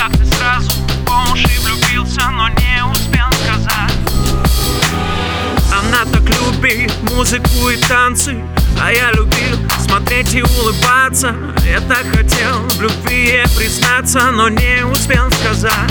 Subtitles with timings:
[0.00, 0.70] как сразу
[1.04, 3.92] по влюбился, но не успел сказать.
[5.78, 8.42] Она так любит музыку и танцы,
[8.82, 11.34] а я любил смотреть и улыбаться.
[11.66, 15.90] Я так хотел в любви признаться, но не успел сказать.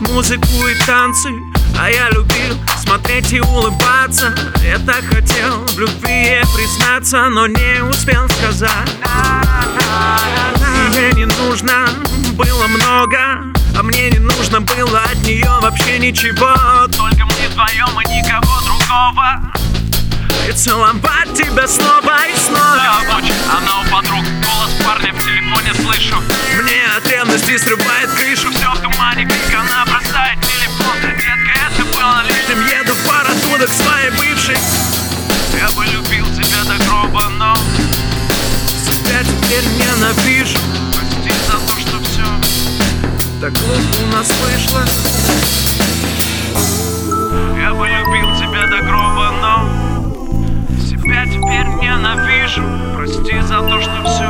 [0.00, 1.30] Музыку и танцы
[1.78, 4.34] А я любил смотреть и улыбаться.
[4.62, 8.88] Я так хотел в любви признаться Но не успел сказать.
[10.94, 11.88] Ей не нужно
[12.32, 13.18] было много
[13.76, 16.54] А мне не нужно было от нее вообще ничего.
[16.96, 19.52] Только мы вдвоем и никого другого.
[20.48, 23.20] И целовать тебя снова и снова.
[23.50, 25.28] Она у подруг, голос парня в
[25.58, 26.16] телефоне слышу.
[26.62, 28.37] Мне от ревности срывает крышу
[43.48, 44.82] Так глупо у нас вышло.
[47.58, 52.62] Я бы любил тебя до гроба, но Себя теперь ненавижу.
[52.94, 54.28] Прости за то, что все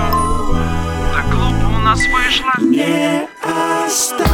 [1.12, 2.52] Так глупо у нас вышло.
[2.60, 4.27] Не осталось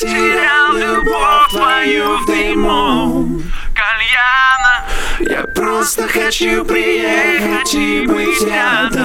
[0.00, 3.42] потерял любовь твою в дыму
[3.74, 4.84] Кальяна
[5.20, 8.95] Я просто хочу приехать и быть рядом